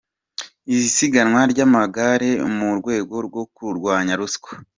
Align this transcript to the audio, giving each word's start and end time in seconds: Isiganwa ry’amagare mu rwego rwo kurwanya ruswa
Isiganwa 0.75 1.41
ry’amagare 1.51 2.29
mu 2.55 2.69
rwego 2.79 3.15
rwo 3.27 3.43
kurwanya 3.55 4.13
ruswa 4.19 4.49